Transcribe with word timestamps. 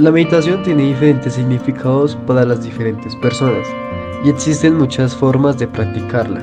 La 0.00 0.10
meditación 0.10 0.62
tiene 0.62 0.84
diferentes 0.84 1.34
significados 1.34 2.16
para 2.26 2.46
las 2.46 2.64
diferentes 2.64 3.14
personas 3.16 3.68
y 4.24 4.30
existen 4.30 4.78
muchas 4.78 5.14
formas 5.14 5.58
de 5.58 5.68
practicarla. 5.68 6.40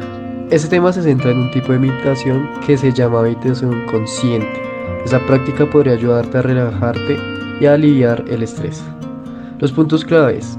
Este 0.51 0.67
tema 0.67 0.93
se 0.93 1.01
centra 1.01 1.31
en 1.31 1.39
un 1.39 1.49
tipo 1.49 1.71
de 1.71 1.79
meditación 1.79 2.47
que 2.67 2.77
se 2.77 2.93
llama 2.93 3.23
meditación 3.23 3.83
consciente. 3.89 4.61
Esa 5.03 5.25
práctica 5.25 5.67
podría 5.67 5.93
ayudarte 5.93 6.37
a 6.37 6.43
relajarte 6.43 7.17
y 7.59 7.65
a 7.65 7.73
aliviar 7.73 8.23
el 8.27 8.43
estrés. 8.43 8.83
Los 9.57 9.71
puntos 9.71 10.05
claves. 10.05 10.55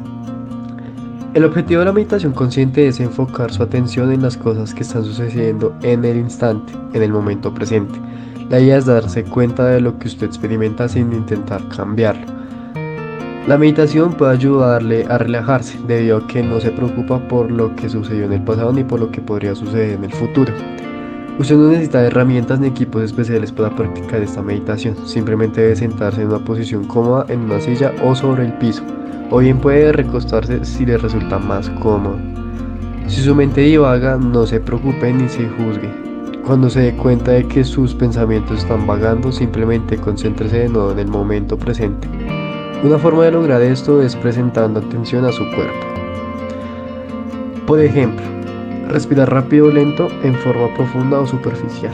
El 1.35 1.45
objetivo 1.45 1.79
de 1.79 1.87
la 1.87 1.93
meditación 1.93 2.33
consciente 2.33 2.89
es 2.89 2.99
enfocar 2.99 3.53
su 3.53 3.63
atención 3.63 4.11
en 4.11 4.23
las 4.23 4.37
cosas 4.37 4.75
que 4.75 4.83
están 4.83 5.05
sucediendo 5.05 5.73
en 5.83 6.05
el 6.05 6.17
instante, 6.17 6.73
en 6.95 7.03
el 7.05 7.13
momento 7.13 7.55
presente. 7.55 7.97
La 8.51 8.59
idea 8.59 8.79
es 8.79 8.87
darse 8.87 9.23
cuenta 9.23 9.67
de 9.67 9.81
lo 9.81 9.97
que 10.01 10.09
usted 10.09 10.27
experimenta 10.27 10.89
sin 10.89 11.13
intentar 11.13 11.63
cambiarlo. 11.69 12.28
La 13.49 13.57
meditación 13.57 14.13
puede 14.13 14.33
ayudarle 14.33 15.07
a 15.09 15.17
relajarse 15.17 15.79
debido 15.87 16.19
a 16.19 16.27
que 16.27 16.43
no 16.43 16.61
se 16.61 16.71
preocupa 16.71 17.19
por 17.29 17.51
lo 17.51 17.75
que 17.77 17.89
sucedió 17.89 18.27
en 18.27 18.35
el 18.35 18.43
pasado 18.43 18.75
ni 18.75 18.85
por 18.85 19.01
lo 19.01 19.11
que 19.11 19.23
podría 19.23 19.55
suceder 19.55 19.93
en 19.93 20.05
el 20.05 20.13
futuro. 20.13 20.53
Usted 21.39 21.57
no 21.57 21.71
necesita 21.71 22.05
herramientas 22.05 22.61
ni 22.61 22.67
equipos 22.67 23.03
especiales 23.03 23.51
para 23.51 23.75
practicar 23.75 24.21
esta 24.21 24.43
meditación, 24.43 24.97
simplemente 25.07 25.63
debe 25.63 25.77
sentarse 25.77 26.21
en 26.21 26.29
una 26.29 26.41
posición 26.41 26.85
cómoda 26.85 27.25
en 27.31 27.41
una 27.41 27.59
silla 27.59 27.95
o 28.05 28.15
sobre 28.15 28.45
el 28.45 28.53
piso 28.59 28.83
o 29.31 29.39
bien 29.39 29.59
puede 29.59 29.93
recostarse 29.93 30.63
si 30.67 30.85
le 30.85 30.99
resulta 30.99 31.39
más 31.39 31.71
cómodo. 31.71 32.19
Si 33.07 33.23
su 33.23 33.35
mente 33.35 33.63
divaga, 33.63 34.19
no 34.19 34.45
se 34.45 34.61
preocupe 34.61 35.11
ni 35.11 35.27
se 35.31 35.49
juzgue. 35.49 35.91
Cuando 36.45 36.69
se 36.69 36.81
dé 36.81 36.97
cuenta 36.97 37.31
de 37.31 37.49
que 37.49 37.65
sus 37.65 37.95
pensamientos 37.95 38.59
están 38.59 38.87
vagando, 38.87 39.33
simplemente 39.33 39.97
concéntrese 39.97 40.59
de 40.59 40.69
nuevo 40.69 40.93
en 40.93 40.99
el 40.99 41.09
momento 41.09 41.59
presente. 41.59 42.09
Una 42.83 42.99
forma 42.99 43.25
de 43.25 43.33
lograr 43.33 43.61
esto 43.63 44.03
es 44.03 44.15
presentando 44.17 44.81
atención 44.81 45.25
a 45.25 45.33
su 45.33 45.45
cuerpo. 45.51 45.87
Por 47.67 47.81
ejemplo, 47.81 48.25
respirar 48.89 49.31
rápido 49.31 49.67
o 49.67 49.71
lento 49.71 50.09
en 50.23 50.35
forma 50.37 50.73
profunda 50.75 51.19
o 51.21 51.27
superficial. 51.27 51.93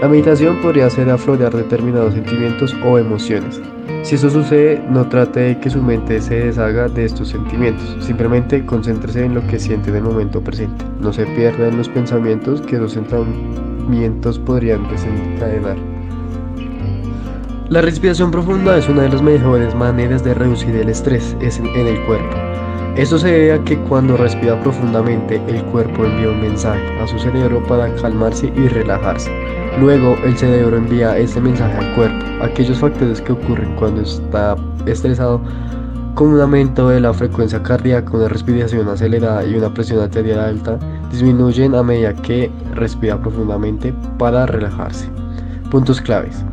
La 0.00 0.08
meditación 0.08 0.60
podría 0.60 0.86
hacer 0.86 1.08
aflorar 1.08 1.54
determinados 1.54 2.14
sentimientos 2.14 2.74
o 2.84 2.98
emociones, 2.98 3.60
si 4.04 4.16
eso 4.16 4.28
sucede, 4.28 4.84
no 4.90 5.08
trate 5.08 5.40
de 5.40 5.58
que 5.58 5.70
su 5.70 5.82
mente 5.82 6.20
se 6.20 6.34
deshaga 6.34 6.88
de 6.88 7.06
estos 7.06 7.28
sentimientos, 7.28 7.96
simplemente 8.04 8.66
concéntrese 8.66 9.24
en 9.24 9.34
lo 9.34 9.46
que 9.46 9.58
siente 9.58 9.88
en 9.88 9.96
el 9.96 10.02
momento 10.02 10.42
presente. 10.42 10.84
No 11.00 11.10
se 11.10 11.24
pierda 11.24 11.68
en 11.68 11.78
los 11.78 11.88
pensamientos 11.88 12.60
que 12.60 12.76
los 12.76 12.92
sentimientos 12.92 14.38
podrían 14.38 14.86
desencadenar. 14.90 15.93
La 17.70 17.80
respiración 17.80 18.30
profunda 18.30 18.76
es 18.76 18.90
una 18.90 19.02
de 19.02 19.08
las 19.08 19.22
mejores 19.22 19.74
maneras 19.74 20.22
de 20.22 20.34
reducir 20.34 20.76
el 20.76 20.90
estrés 20.90 21.34
en 21.40 21.86
el 21.86 21.98
cuerpo. 22.04 22.36
Esto 22.94 23.18
se 23.18 23.28
debe 23.28 23.52
a 23.54 23.64
que 23.64 23.78
cuando 23.84 24.18
respira 24.18 24.60
profundamente 24.60 25.40
el 25.48 25.64
cuerpo 25.64 26.04
envía 26.04 26.28
un 26.28 26.42
mensaje 26.42 26.82
a 27.00 27.06
su 27.06 27.18
cerebro 27.18 27.62
para 27.66 27.92
calmarse 27.94 28.52
y 28.54 28.68
relajarse. 28.68 29.30
Luego 29.80 30.14
el 30.24 30.36
cerebro 30.36 30.76
envía 30.76 31.16
ese 31.16 31.40
mensaje 31.40 31.78
al 31.78 31.94
cuerpo. 31.94 32.22
Aquellos 32.42 32.78
factores 32.78 33.22
que 33.22 33.32
ocurren 33.32 33.74
cuando 33.76 34.02
está 34.02 34.56
estresado, 34.84 35.40
como 36.14 36.34
un 36.34 36.40
aumento 36.42 36.90
de 36.90 37.00
la 37.00 37.14
frecuencia 37.14 37.62
cardíaca, 37.62 38.14
una 38.14 38.28
respiración 38.28 38.90
acelerada 38.90 39.42
y 39.42 39.54
una 39.54 39.72
presión 39.72 40.00
arterial 40.00 40.40
alta, 40.40 40.78
disminuyen 41.10 41.74
a 41.74 41.82
medida 41.82 42.12
que 42.12 42.50
respira 42.74 43.18
profundamente 43.18 43.94
para 44.18 44.44
relajarse. 44.44 45.08
Puntos 45.70 45.98
claves. 46.02 46.44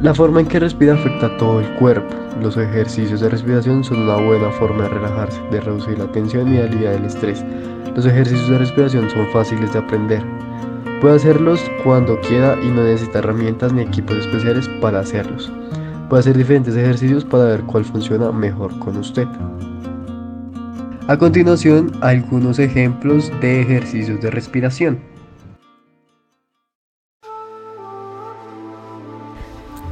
La 0.00 0.14
forma 0.14 0.38
en 0.38 0.46
que 0.46 0.60
respira 0.60 0.94
afecta 0.94 1.26
a 1.26 1.36
todo 1.38 1.58
el 1.58 1.74
cuerpo. 1.74 2.14
Los 2.40 2.56
ejercicios 2.56 3.20
de 3.20 3.30
respiración 3.30 3.82
son 3.82 4.02
una 4.02 4.14
buena 4.14 4.48
forma 4.52 4.84
de 4.84 4.90
relajarse, 4.90 5.42
de 5.50 5.60
reducir 5.60 5.98
la 5.98 6.06
tensión 6.12 6.54
y 6.54 6.58
aliviar 6.58 6.94
el 6.94 7.04
estrés. 7.04 7.44
Los 7.96 8.06
ejercicios 8.06 8.48
de 8.48 8.58
respiración 8.58 9.10
son 9.10 9.26
fáciles 9.32 9.72
de 9.72 9.80
aprender. 9.80 10.22
Puede 11.00 11.16
hacerlos 11.16 11.60
cuando 11.82 12.20
quiera 12.20 12.56
y 12.62 12.68
no 12.68 12.84
necesita 12.84 13.18
herramientas 13.18 13.72
ni 13.72 13.82
equipos 13.82 14.18
especiales 14.18 14.68
para 14.80 15.00
hacerlos. 15.00 15.50
Puede 16.08 16.20
hacer 16.20 16.36
diferentes 16.36 16.76
ejercicios 16.76 17.24
para 17.24 17.46
ver 17.46 17.62
cuál 17.62 17.84
funciona 17.84 18.30
mejor 18.30 18.78
con 18.78 18.98
usted. 18.98 19.26
A 21.08 21.18
continuación, 21.18 21.90
algunos 22.02 22.60
ejemplos 22.60 23.32
de 23.40 23.62
ejercicios 23.62 24.20
de 24.20 24.30
respiración. 24.30 25.17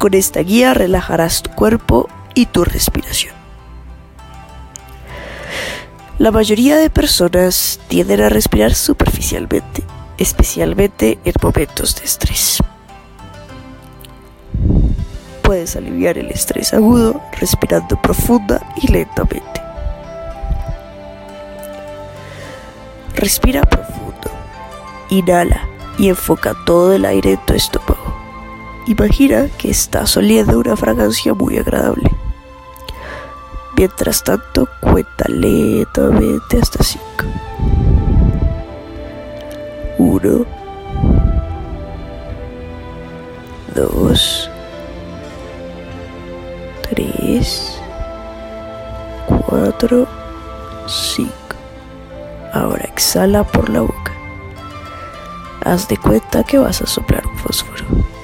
Con 0.06 0.14
esta 0.14 0.38
guía 0.38 0.72
relajarás 0.72 1.42
tu 1.42 1.50
cuerpo 1.50 2.08
y 2.32 2.46
tu 2.46 2.62
respiración. 2.62 3.34
La 6.20 6.30
mayoría 6.30 6.76
de 6.76 6.90
personas 6.90 7.80
tienden 7.88 8.20
a 8.20 8.28
respirar 8.28 8.72
superficialmente 8.72 9.82
especialmente 10.16 11.18
en 11.24 11.32
momentos 11.42 11.96
de 11.96 12.04
estrés. 12.04 12.58
Puedes 15.42 15.74
aliviar 15.74 16.18
el 16.18 16.30
estrés 16.30 16.72
agudo 16.72 17.20
respirando 17.40 18.00
profunda 18.00 18.64
y 18.80 18.86
lentamente. 18.86 19.60
Respira 23.16 23.62
profundo, 23.62 24.30
inhala 25.10 25.62
y 25.98 26.10
enfoca 26.10 26.54
todo 26.64 26.94
el 26.94 27.04
aire 27.04 27.32
en 27.32 27.44
tu 27.44 27.54
estómago. 27.54 27.95
Imagina 28.88 29.48
que 29.58 29.68
estás 29.68 30.16
oliendo 30.16 30.60
una 30.60 30.76
fragancia 30.76 31.34
muy 31.34 31.58
agradable. 31.58 32.08
Mientras 33.76 34.22
tanto, 34.22 34.68
cuenta 34.80 35.24
lentamente 35.28 36.60
hasta 36.62 36.84
5. 36.84 37.04
1, 39.98 40.46
2, 43.74 44.50
3, 46.88 47.80
4, 49.48 50.08
5. 50.86 51.32
Ahora 52.52 52.84
exhala 52.84 53.42
por 53.42 53.68
la 53.68 53.80
boca. 53.80 54.12
Haz 55.64 55.88
de 55.88 55.96
cuenta 55.96 56.44
que 56.44 56.58
vas 56.58 56.80
a 56.82 56.86
soplar 56.86 57.26
un 57.26 57.36
fósforo. 57.36 58.15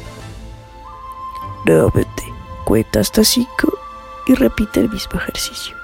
Nuevamente, 1.64 2.32
cuenta 2.64 3.00
hasta 3.00 3.22
5 3.22 3.50
y 4.26 4.34
repite 4.34 4.80
el 4.80 4.90
mismo 4.90 5.20
ejercicio. 5.20 5.76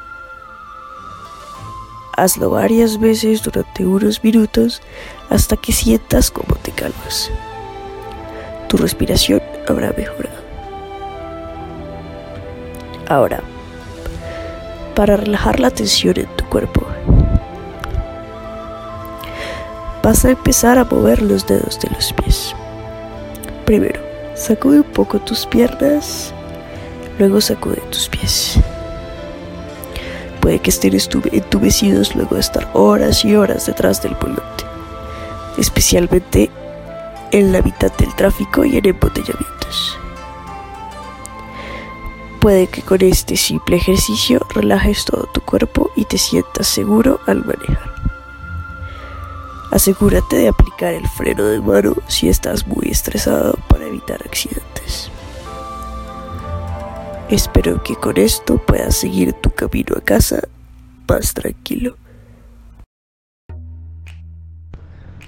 Hazlo 2.16 2.50
varias 2.50 2.98
veces 2.98 3.44
durante 3.44 3.86
unos 3.86 4.24
minutos 4.24 4.82
hasta 5.30 5.56
que 5.56 5.72
sientas 5.72 6.32
cómo 6.32 6.56
te 6.56 6.72
calmas. 6.72 7.30
Tu 8.68 8.76
respiración 8.76 9.40
habrá 9.68 9.92
mejorado. 9.92 10.36
Ahora, 13.08 13.40
para 14.96 15.16
relajar 15.16 15.60
la 15.60 15.70
tensión 15.70 16.18
en 16.18 16.26
tu 16.36 16.44
cuerpo, 16.46 16.84
vas 20.02 20.24
a 20.24 20.30
empezar 20.30 20.76
a 20.76 20.84
mover 20.84 21.22
los 21.22 21.46
dedos 21.46 21.78
de 21.78 21.88
los 21.90 22.12
pies. 22.14 22.54
Primero, 23.64 24.07
sacude 24.38 24.80
un 24.80 24.92
poco 24.92 25.18
tus 25.18 25.44
piernas, 25.46 26.32
luego 27.18 27.40
sacude 27.40 27.82
tus 27.90 28.08
pies. 28.08 28.58
Puede 30.40 30.60
que 30.60 30.70
estén 30.70 30.96
entumecidos 31.32 32.14
luego 32.14 32.36
de 32.36 32.40
estar 32.40 32.70
horas 32.72 33.24
y 33.24 33.34
horas 33.34 33.66
detrás 33.66 34.00
del 34.02 34.14
volante, 34.14 34.64
especialmente 35.58 36.50
en 37.32 37.52
la 37.52 37.60
mitad 37.60 37.92
del 37.98 38.14
tráfico 38.14 38.64
y 38.64 38.76
en 38.76 38.86
embotellamientos. 38.86 39.98
Puede 42.40 42.68
que 42.68 42.82
con 42.82 43.02
este 43.02 43.36
simple 43.36 43.76
ejercicio 43.76 44.46
relajes 44.54 45.04
todo 45.04 45.28
tu 45.34 45.40
cuerpo 45.40 45.90
y 45.96 46.04
te 46.04 46.16
sientas 46.16 46.68
seguro 46.68 47.20
al 47.26 47.44
manejar. 47.44 47.97
Asegúrate 49.78 50.34
de 50.34 50.48
aplicar 50.48 50.92
el 50.92 51.06
freno 51.06 51.44
de 51.44 51.60
mano 51.60 51.94
si 52.08 52.28
estás 52.28 52.66
muy 52.66 52.88
estresado 52.90 53.56
para 53.68 53.86
evitar 53.86 54.20
accidentes. 54.26 55.08
Espero 57.28 57.80
que 57.84 57.94
con 57.94 58.16
esto 58.16 58.58
puedas 58.58 58.96
seguir 58.96 59.34
tu 59.34 59.50
camino 59.50 59.94
a 59.96 60.00
casa 60.00 60.40
más 61.08 61.32
tranquilo. 61.32 61.94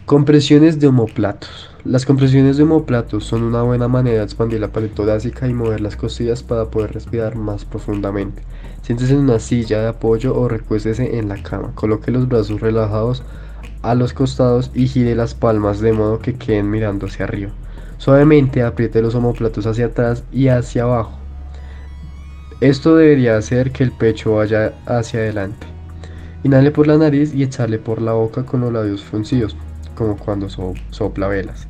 Compresiones 0.04 0.80
de 0.80 0.88
homoplatos. 0.88 1.70
Las 1.84 2.04
compresiones 2.04 2.56
de 2.56 2.64
homoplatos 2.64 3.24
son 3.24 3.44
una 3.44 3.62
buena 3.62 3.86
manera 3.86 4.18
de 4.18 4.24
expandir 4.24 4.58
la 4.58 4.72
pared 4.72 4.90
torácica 4.90 5.46
y 5.46 5.54
mover 5.54 5.80
las 5.80 5.94
costillas 5.94 6.42
para 6.42 6.72
poder 6.72 6.92
respirar 6.92 7.36
más 7.36 7.64
profundamente. 7.64 8.42
Siéntese 8.82 9.12
en 9.12 9.20
una 9.20 9.38
silla 9.38 9.80
de 9.80 9.88
apoyo 9.90 10.34
o 10.34 10.48
recuéstese 10.48 11.18
en 11.20 11.28
la 11.28 11.40
cama. 11.40 11.70
Coloque 11.76 12.10
los 12.10 12.26
brazos 12.26 12.60
relajados 12.60 13.22
a 13.82 13.94
los 13.94 14.12
costados 14.12 14.70
y 14.74 14.86
gire 14.88 15.14
las 15.14 15.34
palmas 15.34 15.80
de 15.80 15.92
modo 15.92 16.18
que 16.18 16.34
queden 16.36 16.70
mirando 16.70 17.06
hacia 17.06 17.24
arriba. 17.24 17.52
Suavemente 17.98 18.62
apriete 18.62 19.02
los 19.02 19.14
homoplatos 19.14 19.66
hacia 19.66 19.86
atrás 19.86 20.24
y 20.32 20.48
hacia 20.48 20.84
abajo 20.84 21.18
Esto 22.60 22.96
debería 22.96 23.36
hacer 23.36 23.72
que 23.72 23.84
el 23.84 23.92
pecho 23.92 24.36
vaya 24.36 24.74
hacia 24.86 25.20
adelante. 25.20 25.66
Inhale 26.42 26.70
por 26.70 26.86
la 26.86 26.96
nariz 26.96 27.34
y 27.34 27.42
exhale 27.42 27.78
por 27.78 28.00
la 28.00 28.12
boca 28.12 28.44
con 28.44 28.62
los 28.62 28.72
labios 28.72 29.04
fruncidos, 29.04 29.56
como 29.94 30.16
cuando 30.16 30.48
sopla 30.48 31.28
velas. 31.28 31.68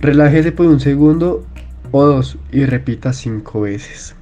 Relájese 0.00 0.52
por 0.52 0.66
un 0.66 0.80
segundo 0.80 1.44
o 1.92 2.04
dos 2.04 2.38
y 2.52 2.64
repita 2.64 3.12
cinco 3.12 3.62
veces. 3.62 4.17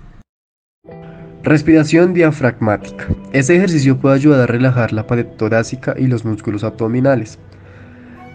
Respiración 1.46 2.12
diafragmática. 2.12 3.06
Este 3.32 3.54
ejercicio 3.54 3.96
puede 3.98 4.16
ayudar 4.16 4.40
a 4.40 4.46
relajar 4.46 4.92
la 4.92 5.06
pared 5.06 5.26
torácica 5.26 5.94
y 5.96 6.08
los 6.08 6.24
músculos 6.24 6.64
abdominales. 6.64 7.38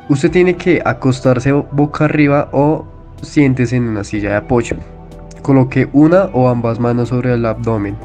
Usted 0.07 0.31
tiene 0.31 0.55
que 0.55 0.81
acostarse 0.85 1.51
boca 1.51 2.05
arriba 2.05 2.47
o 2.53 2.87
siéntese 3.21 3.75
en 3.75 3.89
una 3.89 4.05
silla 4.05 4.29
de 4.29 4.35
apoyo. 4.37 4.77
Coloque 5.41 5.89
una 5.91 6.27
o 6.27 6.47
ambas 6.47 6.79
manos 6.79 7.09
sobre 7.09 7.33
el 7.33 7.45
abdomen. 7.45 7.97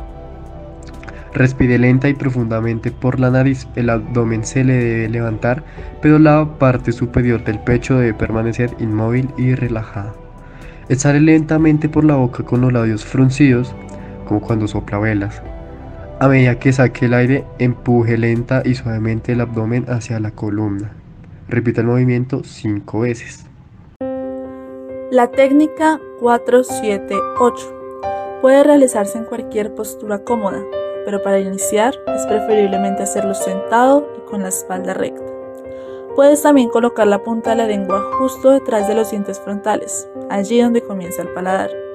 Respire 1.35 1.79
lenta 1.79 2.09
y 2.09 2.15
profundamente 2.15 2.91
por 2.91 3.21
la 3.21 3.31
nariz. 3.31 3.69
El 3.77 3.91
abdomen 3.91 4.45
se 4.45 4.65
le 4.65 4.75
debe 4.75 5.09
levantar, 5.09 5.63
pero 6.03 6.19
la 6.19 6.59
parte 6.59 6.91
superior 6.91 7.45
del 7.45 7.61
pecho 7.61 7.97
debe 7.97 8.13
permanecer 8.13 8.75
inmóvil 8.81 9.31
y 9.39 9.55
relajada. 9.55 10.13
Exhale 10.89 11.21
lentamente 11.21 11.89
por 11.89 12.05
la 12.05 12.17
boca 12.17 12.43
con 12.43 12.61
los 12.61 12.73
labios 12.73 13.05
fruncidos, 13.05 13.73
como 14.27 14.41
cuando 14.41 14.69
sopla 14.69 14.99
velas. 14.99 15.43
A 16.19 16.29
medida 16.29 16.59
que 16.59 16.73
saque 16.73 17.07
el 17.07 17.15
aire, 17.15 17.45
empuje 17.59 18.19
lenta 18.19 18.63
y 18.65 18.75
suavemente 18.75 19.33
el 19.33 19.41
abdomen 19.41 19.87
hacia 19.89 20.21
la 20.21 20.31
columna. 20.31 20.93
Repita 21.49 21.83
el 21.83 21.87
movimiento 21.87 22.43
cinco 22.43 23.01
veces. 23.01 23.47
La 25.11 25.31
técnica 25.31 26.01
478 26.21 28.41
puede 28.43 28.65
realizarse 28.65 29.19
en 29.19 29.25
cualquier 29.25 29.75
postura 29.75 30.25
cómoda, 30.25 30.63
pero 31.05 31.23
para 31.23 31.39
iniciar 31.39 31.95
es 32.15 32.27
preferiblemente 32.27 33.03
hacerlo 33.03 33.35
sentado 33.35 34.09
y 34.19 34.29
con 34.29 34.43
la 34.43 34.49
espalda 34.49 34.95
recta. 34.95 35.23
Puedes 36.17 36.43
también 36.43 36.71
colocar 36.71 37.07
la 37.07 37.23
punta 37.23 37.51
de 37.51 37.57
la 37.57 37.67
lengua 37.67 38.03
justo 38.19 38.51
detrás 38.51 38.89
de 38.89 38.95
los 38.95 39.11
dientes 39.11 39.39
frontales, 39.39 40.09
allí 40.31 40.61
donde 40.61 40.81
comienza 40.81 41.23
el 41.23 41.29
paladar. 41.29 41.86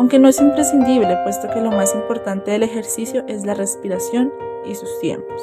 Aunque 0.00 0.18
no 0.18 0.28
es 0.28 0.40
imprescindible, 0.40 1.14
puesto 1.24 1.50
que 1.50 1.60
lo 1.60 1.70
más 1.72 1.94
importante 1.94 2.52
del 2.52 2.62
ejercicio 2.62 3.22
es 3.28 3.44
la 3.44 3.52
respiración 3.52 4.32
y 4.64 4.74
sus 4.74 4.98
tiempos. 4.98 5.42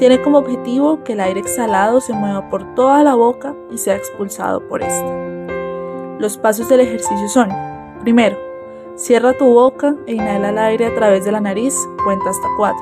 Tiene 0.00 0.20
como 0.22 0.38
objetivo 0.38 1.04
que 1.04 1.12
el 1.12 1.20
aire 1.20 1.38
exhalado 1.38 2.00
se 2.00 2.12
mueva 2.12 2.48
por 2.48 2.74
toda 2.74 3.04
la 3.04 3.14
boca 3.14 3.54
y 3.70 3.78
sea 3.78 3.94
expulsado 3.94 4.66
por 4.66 4.82
esta. 4.82 5.14
Los 6.18 6.36
pasos 6.36 6.68
del 6.68 6.80
ejercicio 6.80 7.28
son, 7.28 7.48
primero, 8.00 8.36
Cierra 8.96 9.38
tu 9.38 9.44
boca 9.44 9.94
e 10.08 10.14
inhala 10.14 10.48
el 10.48 10.58
aire 10.58 10.86
a 10.86 10.94
través 10.96 11.24
de 11.24 11.30
la 11.30 11.40
nariz, 11.40 11.76
cuenta 12.02 12.30
hasta 12.30 12.48
4. 12.56 12.80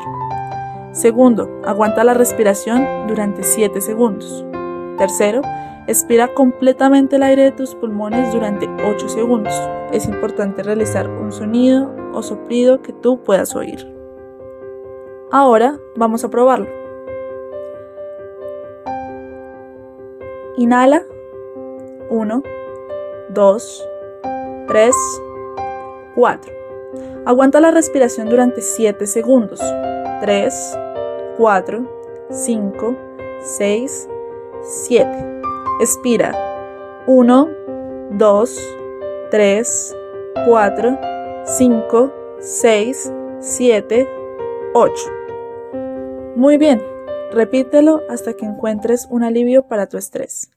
Segundo, 0.92 1.60
aguanta 1.66 2.02
la 2.02 2.14
respiración 2.14 3.06
durante 3.06 3.42
7 3.42 3.82
segundos. 3.82 4.42
Tercero, 4.96 5.42
expira 5.88 6.34
completamente 6.34 7.16
el 7.16 7.22
aire 7.22 7.44
de 7.44 7.52
tus 7.52 7.74
pulmones 7.74 8.32
durante 8.32 8.68
8 8.86 9.08
segundos. 9.08 9.54
Es 9.90 10.06
importante 10.06 10.62
realizar 10.62 11.08
un 11.08 11.32
sonido 11.32 11.90
o 12.12 12.22
soplido 12.22 12.82
que 12.82 12.92
tú 12.92 13.24
puedas 13.24 13.56
oír. 13.56 13.90
Ahora 15.30 15.80
vamos 15.96 16.24
a 16.24 16.30
probarlo. 16.30 16.68
Inhala. 20.56 21.04
1, 22.10 22.42
2, 23.30 23.88
3, 24.66 24.94
4. 26.14 26.52
Aguanta 27.26 27.60
la 27.60 27.70
respiración 27.70 28.28
durante 28.28 28.62
7 28.62 29.06
segundos. 29.06 29.60
3, 30.20 30.78
4, 31.36 32.26
5, 32.30 32.96
6, 33.42 34.08
7. 34.62 35.37
Expira. 35.80 36.34
1, 37.06 37.48
2, 38.10 38.76
3, 39.30 39.96
4, 40.44 40.98
5, 41.44 42.12
6, 42.40 43.12
7, 43.40 44.08
8. 44.74 44.92
Muy 46.34 46.58
bien, 46.58 46.82
repítelo 47.32 48.02
hasta 48.08 48.34
que 48.34 48.44
encuentres 48.44 49.06
un 49.10 49.22
alivio 49.22 49.62
para 49.62 49.86
tu 49.86 49.96
estrés. 49.96 50.50